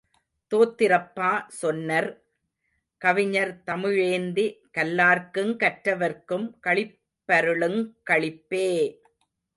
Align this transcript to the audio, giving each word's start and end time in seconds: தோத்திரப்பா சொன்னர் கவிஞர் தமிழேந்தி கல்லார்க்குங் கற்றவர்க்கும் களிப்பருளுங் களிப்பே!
தோத்திரப்பா 0.51 1.29
சொன்னர் 1.57 2.07
கவிஞர் 3.01 3.53
தமிழேந்தி 3.67 4.45
கல்லார்க்குங் 4.77 5.53
கற்றவர்க்கும் 5.55 6.47
களிப்பருளுங் 6.61 7.79
களிப்பே! 8.03 8.67